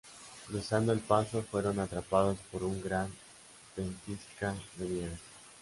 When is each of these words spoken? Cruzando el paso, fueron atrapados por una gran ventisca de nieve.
Cruzando 0.47 0.91
el 0.93 0.99
paso, 0.99 1.43
fueron 1.43 1.77
atrapados 1.79 2.39
por 2.51 2.63
una 2.63 2.81
gran 2.81 3.13
ventisca 3.77 4.55
de 4.77 4.85
nieve. 4.89 5.19